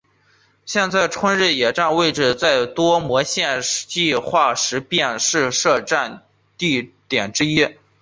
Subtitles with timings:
[0.65, 6.25] 现在春日野站的位置在多摩线计画时便是设站
[6.57, 7.77] 地点之一。